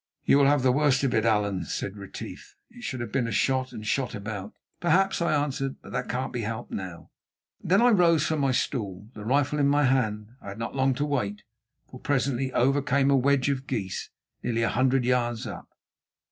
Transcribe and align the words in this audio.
"You 0.25 0.39
will 0.39 0.47
have 0.47 0.63
the 0.63 0.71
worst 0.71 1.03
of 1.03 1.13
it, 1.13 1.25
Allan," 1.25 1.63
said 1.65 1.95
Retief. 1.95 2.55
"It 2.71 2.83
should 2.83 3.01
have 3.01 3.11
been 3.11 3.29
shot 3.29 3.71
and 3.71 3.85
shot 3.85 4.15
about." 4.15 4.53
"Perhaps," 4.79 5.21
I 5.21 5.31
answered, 5.39 5.75
"but 5.83 5.91
that 5.91 6.09
can't 6.09 6.33
be 6.33 6.41
helped 6.41 6.71
now." 6.71 7.11
Then 7.63 7.83
I 7.83 7.89
rose 7.89 8.25
from 8.25 8.39
my 8.39 8.49
stool, 8.51 9.09
the 9.13 9.23
rifle 9.23 9.59
in 9.59 9.67
my 9.67 9.83
hand. 9.83 10.29
I 10.41 10.49
had 10.49 10.57
not 10.57 10.73
long 10.75 10.95
to 10.95 11.05
wait, 11.05 11.43
for 11.91 11.99
presently 11.99 12.51
over 12.51 12.81
came 12.81 13.11
a 13.11 13.15
wedge 13.15 13.49
of 13.51 13.67
geese 13.67 14.09
nearly 14.41 14.63
a 14.63 14.69
hundred 14.69 15.05
yards 15.05 15.45
up. 15.45 15.69